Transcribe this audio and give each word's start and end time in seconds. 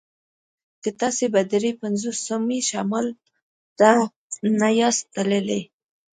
که 0.81 0.89
تاسې 0.99 1.25
د 1.33 1.35
دري 1.53 1.71
پنځوسمې 1.81 2.59
شمال 2.69 3.07
ته 3.79 3.89
نه 4.59 4.69
یاست 4.79 5.03
تللي 5.15 5.61